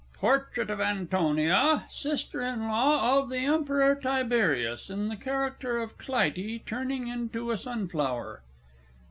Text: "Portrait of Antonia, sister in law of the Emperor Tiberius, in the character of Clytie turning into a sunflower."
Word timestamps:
"Portrait 0.17 0.71
of 0.71 0.81
Antonia, 0.81 1.83
sister 1.91 2.41
in 2.41 2.67
law 2.67 3.19
of 3.19 3.29
the 3.29 3.41
Emperor 3.45 3.93
Tiberius, 3.93 4.89
in 4.89 5.09
the 5.09 5.15
character 5.15 5.77
of 5.77 5.99
Clytie 5.99 6.63
turning 6.65 7.07
into 7.07 7.51
a 7.51 7.55
sunflower." 7.57 8.41